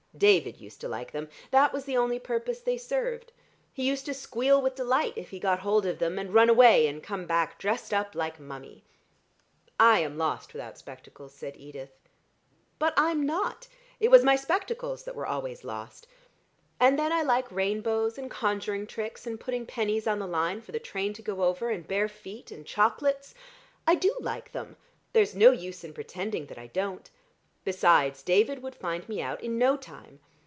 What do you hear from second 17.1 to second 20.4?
I like rainbows and conjuring tricks and putting pennies on the